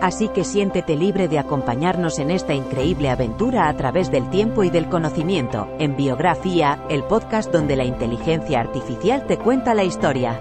Así 0.00 0.28
que 0.28 0.44
siéntete 0.44 0.96
libre 0.96 1.26
de 1.26 1.38
acompañarnos 1.38 2.18
en 2.20 2.30
esta 2.30 2.54
increíble 2.54 3.10
aventura 3.10 3.68
a 3.68 3.76
través 3.76 4.10
del 4.10 4.30
tiempo 4.30 4.62
y 4.62 4.70
del 4.70 4.88
conocimiento, 4.88 5.68
en 5.78 5.96
Biografía, 5.96 6.84
el 6.88 7.02
podcast 7.04 7.50
donde 7.50 7.74
la 7.74 7.84
inteligencia 7.84 8.60
artificial 8.60 9.26
te 9.26 9.38
cuenta 9.38 9.74
la 9.74 9.84
historia. 9.84 10.40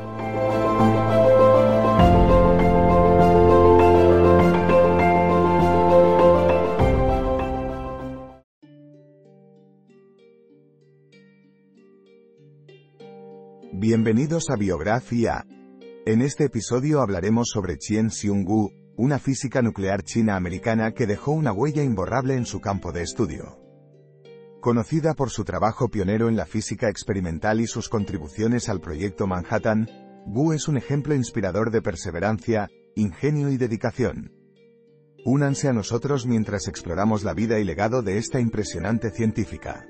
Bienvenidos 13.80 14.50
a 14.50 14.56
Biografía. 14.56 15.46
En 16.06 16.22
este 16.22 16.46
episodio 16.46 17.02
hablaremos 17.02 17.50
sobre 17.52 17.78
Chien 17.78 18.10
Xiong-gu, 18.10 18.87
una 18.98 19.20
física 19.20 19.62
nuclear 19.62 20.02
china-americana 20.02 20.92
que 20.92 21.06
dejó 21.06 21.32
una 21.32 21.54
huella 21.54 21.84
imborrable 21.84 22.34
en 22.34 22.48
su 22.48 22.60
campo 22.60 22.92
de 22.92 23.04
estudio. 23.04 23.60
Conocida 24.60 25.14
por 25.14 25.30
su 25.30 25.46
trabajo 25.46 25.90
pionero 25.90 26.30
en 26.30 26.36
la 26.36 26.48
física 26.48 26.90
experimental 26.90 27.62
y 27.62 27.68
sus 27.68 27.90
contribuciones 27.90 28.70
al 28.70 28.82
proyecto 28.82 29.28
Manhattan, 29.28 29.88
Gu 30.26 30.54
es 30.54 30.68
un 30.68 30.78
ejemplo 30.78 31.14
inspirador 31.14 31.70
de 31.70 31.84
perseverancia, 31.84 32.70
ingenio 32.96 33.50
y 33.50 33.58
dedicación. 33.58 34.34
Únanse 35.24 35.68
a 35.68 35.74
nosotros 35.74 36.26
mientras 36.26 36.68
exploramos 36.68 37.24
la 37.24 37.36
vida 37.36 37.60
y 37.60 37.64
legado 37.64 38.02
de 38.02 38.18
esta 38.18 38.40
impresionante 38.40 39.12
científica. 39.12 39.86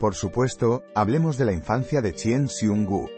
Por 0.00 0.16
supuesto, 0.16 0.82
hablemos 0.96 1.38
de 1.38 1.44
la 1.44 1.52
infancia 1.52 2.02
de 2.02 2.12
Chien 2.12 2.48
Xiong-gu. 2.48 3.08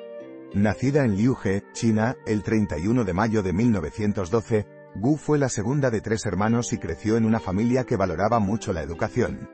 Nacida 0.55 1.07
en 1.07 1.17
Liuge, 1.17 1.63
China, 1.73 2.17
el 2.27 2.43
31 2.43 3.05
de 3.05 3.13
mayo 3.15 3.43
de 3.43 3.55
1912, 3.55 4.67
Gu 4.95 5.17
fue 5.17 5.39
la 5.39 5.49
segunda 5.49 5.91
de 5.91 6.01
tres 6.01 6.27
hermanos 6.27 6.73
y 6.73 6.79
creció 6.79 7.17
en 7.17 7.25
una 7.25 7.41
familia 7.41 7.85
que 7.85 7.97
valoraba 7.97 8.41
mucho 8.41 8.73
la 8.73 8.83
educación. 8.83 9.49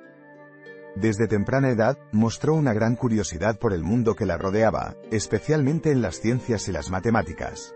Desde 0.96 1.28
temprana 1.28 1.70
edad, 1.70 1.96
mostró 2.10 2.54
una 2.54 2.72
gran 2.72 2.96
curiosidad 2.96 3.58
por 3.58 3.72
el 3.72 3.84
mundo 3.84 4.16
que 4.16 4.26
la 4.26 4.36
rodeaba, 4.36 4.96
especialmente 5.12 5.92
en 5.92 6.02
las 6.02 6.20
ciencias 6.20 6.66
y 6.68 6.72
las 6.72 6.90
matemáticas. 6.90 7.74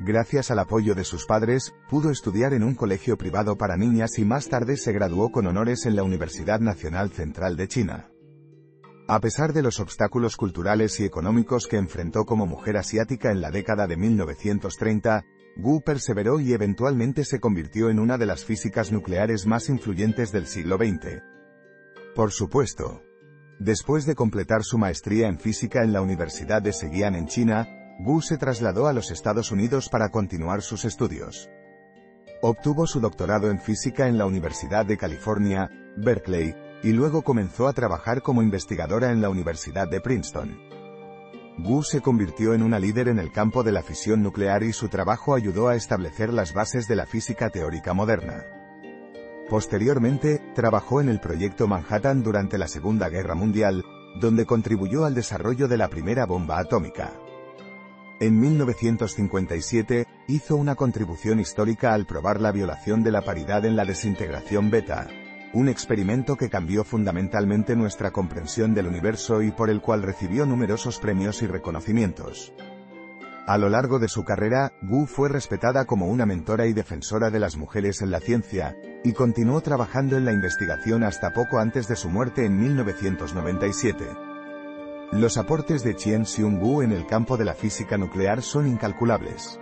Gracias 0.00 0.50
al 0.50 0.58
apoyo 0.58 0.94
de 0.94 1.04
sus 1.04 1.24
padres, 1.24 1.74
pudo 1.88 2.10
estudiar 2.10 2.52
en 2.52 2.62
un 2.62 2.74
colegio 2.74 3.16
privado 3.16 3.56
para 3.56 3.76
niñas 3.76 4.18
y 4.18 4.24
más 4.24 4.48
tarde 4.48 4.76
se 4.76 4.92
graduó 4.92 5.32
con 5.32 5.46
honores 5.46 5.86
en 5.86 5.96
la 5.96 6.02
Universidad 6.02 6.60
Nacional 6.60 7.10
Central 7.10 7.56
de 7.56 7.66
China. 7.66 8.10
A 9.08 9.20
pesar 9.20 9.54
de 9.54 9.62
los 9.62 9.80
obstáculos 9.80 10.36
culturales 10.36 11.00
y 11.00 11.04
económicos 11.04 11.66
que 11.66 11.78
enfrentó 11.78 12.26
como 12.26 12.46
mujer 12.46 12.76
asiática 12.76 13.32
en 13.32 13.40
la 13.40 13.50
década 13.50 13.86
de 13.86 13.96
1930, 13.96 15.24
Gu 15.58 15.82
perseveró 15.82 16.38
y 16.38 16.52
eventualmente 16.52 17.24
se 17.24 17.40
convirtió 17.40 17.90
en 17.90 17.98
una 17.98 18.16
de 18.16 18.26
las 18.26 18.44
físicas 18.44 18.92
nucleares 18.92 19.44
más 19.44 19.68
influyentes 19.68 20.30
del 20.30 20.46
siglo 20.46 20.76
XX. 20.76 21.20
Por 22.14 22.30
supuesto. 22.30 23.02
Después 23.58 24.06
de 24.06 24.14
completar 24.14 24.62
su 24.62 24.78
maestría 24.78 25.26
en 25.26 25.40
física 25.40 25.82
en 25.82 25.92
la 25.92 26.00
Universidad 26.00 26.62
de 26.62 26.72
Seguian 26.72 27.16
en 27.16 27.26
China, 27.26 27.66
Gu 27.98 28.22
se 28.22 28.38
trasladó 28.38 28.86
a 28.86 28.92
los 28.92 29.10
Estados 29.10 29.50
Unidos 29.50 29.88
para 29.88 30.10
continuar 30.10 30.62
sus 30.62 30.84
estudios. 30.84 31.50
Obtuvo 32.40 32.86
su 32.86 33.00
doctorado 33.00 33.50
en 33.50 33.58
física 33.58 34.06
en 34.06 34.16
la 34.16 34.26
Universidad 34.26 34.86
de 34.86 34.96
California, 34.96 35.68
Berkeley, 35.96 36.54
y 36.84 36.92
luego 36.92 37.22
comenzó 37.22 37.66
a 37.66 37.72
trabajar 37.72 38.22
como 38.22 38.42
investigadora 38.42 39.10
en 39.10 39.20
la 39.20 39.28
Universidad 39.28 39.88
de 39.88 40.00
Princeton. 40.00 40.77
Gu 41.58 41.82
se 41.82 42.00
convirtió 42.00 42.54
en 42.54 42.62
una 42.62 42.78
líder 42.78 43.08
en 43.08 43.18
el 43.18 43.32
campo 43.32 43.64
de 43.64 43.72
la 43.72 43.82
fisión 43.82 44.22
nuclear 44.22 44.62
y 44.62 44.72
su 44.72 44.88
trabajo 44.88 45.34
ayudó 45.34 45.68
a 45.68 45.74
establecer 45.74 46.32
las 46.32 46.52
bases 46.52 46.86
de 46.86 46.94
la 46.94 47.04
física 47.04 47.50
teórica 47.50 47.94
moderna. 47.94 48.44
Posteriormente, 49.50 50.40
trabajó 50.54 51.00
en 51.00 51.08
el 51.08 51.18
proyecto 51.18 51.66
Manhattan 51.66 52.22
durante 52.22 52.58
la 52.58 52.68
Segunda 52.68 53.08
Guerra 53.08 53.34
Mundial, 53.34 53.84
donde 54.20 54.46
contribuyó 54.46 55.04
al 55.04 55.14
desarrollo 55.14 55.66
de 55.66 55.78
la 55.78 55.88
primera 55.88 56.26
bomba 56.26 56.60
atómica. 56.60 57.12
En 58.20 58.38
1957, 58.38 60.06
hizo 60.28 60.56
una 60.56 60.76
contribución 60.76 61.40
histórica 61.40 61.92
al 61.92 62.06
probar 62.06 62.40
la 62.40 62.52
violación 62.52 63.02
de 63.02 63.10
la 63.10 63.22
paridad 63.22 63.64
en 63.64 63.74
la 63.74 63.84
desintegración 63.84 64.70
beta, 64.70 65.08
un 65.52 65.68
experimento 65.68 66.36
que 66.36 66.50
cambió 66.50 66.84
fundamentalmente 66.84 67.74
nuestra 67.74 68.10
comprensión 68.10 68.74
del 68.74 68.86
universo 68.86 69.42
y 69.42 69.50
por 69.50 69.70
el 69.70 69.80
cual 69.80 70.02
recibió 70.02 70.44
numerosos 70.46 70.98
premios 70.98 71.42
y 71.42 71.46
reconocimientos. 71.46 72.52
A 73.46 73.56
lo 73.56 73.70
largo 73.70 73.98
de 73.98 74.08
su 74.08 74.24
carrera, 74.24 74.74
Gu 74.82 75.06
fue 75.06 75.30
respetada 75.30 75.86
como 75.86 76.08
una 76.08 76.26
mentora 76.26 76.66
y 76.66 76.74
defensora 76.74 77.30
de 77.30 77.38
las 77.38 77.56
mujeres 77.56 78.02
en 78.02 78.10
la 78.10 78.20
ciencia, 78.20 78.76
y 79.02 79.14
continuó 79.14 79.62
trabajando 79.62 80.18
en 80.18 80.26
la 80.26 80.32
investigación 80.32 81.02
hasta 81.02 81.32
poco 81.32 81.58
antes 81.58 81.88
de 81.88 81.96
su 81.96 82.10
muerte 82.10 82.44
en 82.44 82.60
1997. 82.60 84.04
Los 85.12 85.38
aportes 85.38 85.82
de 85.82 85.96
Chien 85.96 86.26
Xiong-gu 86.26 86.82
en 86.82 86.92
el 86.92 87.06
campo 87.06 87.38
de 87.38 87.46
la 87.46 87.54
física 87.54 87.96
nuclear 87.96 88.42
son 88.42 88.66
incalculables. 88.66 89.58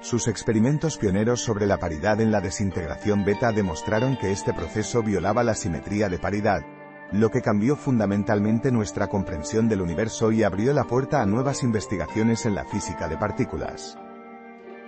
Sus 0.00 0.28
experimentos 0.28 0.96
pioneros 0.96 1.40
sobre 1.40 1.66
la 1.66 1.78
paridad 1.78 2.20
en 2.20 2.30
la 2.30 2.40
desintegración 2.40 3.24
beta 3.24 3.50
demostraron 3.50 4.16
que 4.16 4.30
este 4.30 4.54
proceso 4.54 5.02
violaba 5.02 5.42
la 5.42 5.54
simetría 5.54 6.08
de 6.08 6.18
paridad, 6.18 6.62
lo 7.10 7.30
que 7.30 7.42
cambió 7.42 7.74
fundamentalmente 7.74 8.70
nuestra 8.70 9.08
comprensión 9.08 9.68
del 9.68 9.80
universo 9.80 10.30
y 10.30 10.44
abrió 10.44 10.72
la 10.72 10.84
puerta 10.84 11.20
a 11.20 11.26
nuevas 11.26 11.64
investigaciones 11.64 12.46
en 12.46 12.54
la 12.54 12.64
física 12.64 13.08
de 13.08 13.16
partículas. 13.16 13.98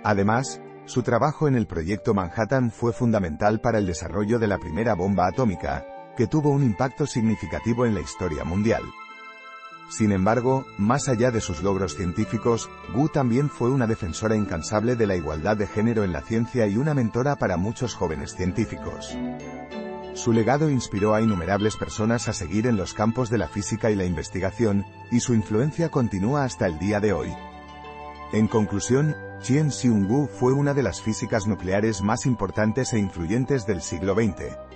Además, 0.03 0.61
su 0.85 1.03
trabajo 1.03 1.47
en 1.47 1.55
el 1.55 1.67
proyecto 1.67 2.13
Manhattan 2.13 2.71
fue 2.71 2.93
fundamental 2.93 3.59
para 3.59 3.79
el 3.79 3.85
desarrollo 3.85 4.39
de 4.39 4.47
la 4.47 4.59
primera 4.59 4.95
bomba 4.95 5.27
atómica, 5.27 5.85
que 6.15 6.27
tuvo 6.27 6.51
un 6.51 6.63
impacto 6.63 7.05
significativo 7.05 7.85
en 7.85 7.95
la 7.95 8.01
historia 8.01 8.45
mundial. 8.45 8.83
Sin 9.91 10.13
embargo, 10.13 10.65
más 10.77 11.09
allá 11.09 11.31
de 11.31 11.41
sus 11.41 11.61
logros 11.61 11.95
científicos, 11.95 12.69
Gu 12.93 13.09
también 13.09 13.49
fue 13.49 13.69
una 13.69 13.87
defensora 13.87 14.37
incansable 14.37 14.95
de 14.95 15.05
la 15.05 15.17
igualdad 15.17 15.57
de 15.57 15.67
género 15.67 16.05
en 16.05 16.13
la 16.13 16.21
ciencia 16.21 16.65
y 16.65 16.77
una 16.77 16.93
mentora 16.93 17.35
para 17.35 17.57
muchos 17.57 17.93
jóvenes 17.93 18.33
científicos. 18.33 19.13
Su 20.13 20.31
legado 20.31 20.69
inspiró 20.69 21.13
a 21.13 21.21
innumerables 21.21 21.75
personas 21.75 22.29
a 22.29 22.33
seguir 22.33 22.67
en 22.67 22.77
los 22.77 22.93
campos 22.93 23.29
de 23.29 23.37
la 23.37 23.49
física 23.49 23.91
y 23.91 23.95
la 23.95 24.05
investigación, 24.05 24.85
y 25.11 25.19
su 25.19 25.33
influencia 25.33 25.89
continúa 25.89 26.45
hasta 26.45 26.67
el 26.67 26.79
día 26.79 27.01
de 27.01 27.11
hoy. 27.11 27.33
En 28.31 28.47
conclusión, 28.47 29.13
Chien 29.41 29.71
Xiong-gu 29.71 30.27
fue 30.27 30.53
una 30.53 30.73
de 30.73 30.83
las 30.83 31.01
físicas 31.01 31.47
nucleares 31.47 32.01
más 32.01 32.25
importantes 32.25 32.93
e 32.93 32.99
influyentes 32.99 33.65
del 33.65 33.81
siglo 33.81 34.15
XX. 34.15 34.70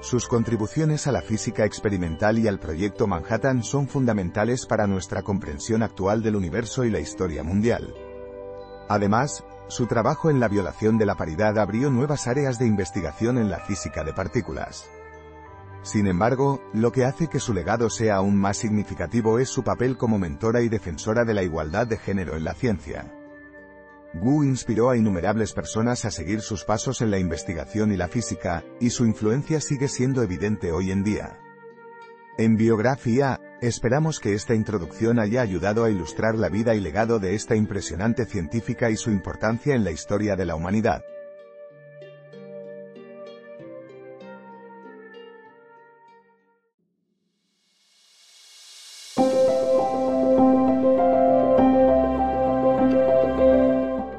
Sus 0.00 0.26
contribuciones 0.26 1.06
a 1.06 1.12
la 1.12 1.20
física 1.20 1.66
experimental 1.66 2.38
y 2.38 2.48
al 2.48 2.58
proyecto 2.58 3.06
Manhattan 3.06 3.62
son 3.62 3.86
fundamentales 3.86 4.64
para 4.64 4.86
nuestra 4.86 5.22
comprensión 5.22 5.82
actual 5.82 6.22
del 6.22 6.36
universo 6.36 6.84
y 6.84 6.90
la 6.90 7.00
historia 7.00 7.42
mundial. 7.42 7.94
Además, 8.88 9.44
su 9.68 9.86
trabajo 9.86 10.30
en 10.30 10.40
la 10.40 10.48
violación 10.48 10.96
de 10.96 11.04
la 11.04 11.16
paridad 11.16 11.58
abrió 11.58 11.90
nuevas 11.90 12.26
áreas 12.28 12.58
de 12.58 12.66
investigación 12.66 13.36
en 13.36 13.50
la 13.50 13.60
física 13.60 14.02
de 14.02 14.14
partículas. 14.14 14.88
Sin 15.82 16.06
embargo, 16.06 16.62
lo 16.72 16.92
que 16.92 17.04
hace 17.04 17.28
que 17.28 17.38
su 17.38 17.52
legado 17.52 17.90
sea 17.90 18.16
aún 18.16 18.36
más 18.36 18.56
significativo 18.56 19.38
es 19.38 19.50
su 19.50 19.62
papel 19.62 19.98
como 19.98 20.18
mentora 20.18 20.62
y 20.62 20.70
defensora 20.70 21.24
de 21.24 21.34
la 21.34 21.42
igualdad 21.42 21.86
de 21.86 21.98
género 21.98 22.36
en 22.36 22.44
la 22.44 22.54
ciencia. 22.54 23.19
Gu 24.14 24.42
inspiró 24.42 24.90
a 24.90 24.96
innumerables 24.96 25.52
personas 25.52 26.04
a 26.04 26.10
seguir 26.10 26.40
sus 26.40 26.64
pasos 26.64 27.00
en 27.00 27.10
la 27.10 27.18
investigación 27.18 27.92
y 27.92 27.96
la 27.96 28.08
física, 28.08 28.64
y 28.80 28.90
su 28.90 29.04
influencia 29.04 29.60
sigue 29.60 29.86
siendo 29.86 30.22
evidente 30.22 30.72
hoy 30.72 30.90
en 30.90 31.04
día. 31.04 31.38
En 32.36 32.56
biografía, 32.56 33.38
esperamos 33.60 34.18
que 34.18 34.34
esta 34.34 34.54
introducción 34.54 35.20
haya 35.20 35.42
ayudado 35.42 35.84
a 35.84 35.90
ilustrar 35.90 36.34
la 36.36 36.48
vida 36.48 36.74
y 36.74 36.80
legado 36.80 37.18
de 37.18 37.34
esta 37.34 37.54
impresionante 37.54 38.24
científica 38.24 38.90
y 38.90 38.96
su 38.96 39.10
importancia 39.10 39.74
en 39.74 39.84
la 39.84 39.92
historia 39.92 40.34
de 40.34 40.46
la 40.46 40.56
humanidad. 40.56 41.02